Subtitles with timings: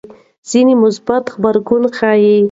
[0.49, 2.37] ځینې مثبت غبرګون ښيي.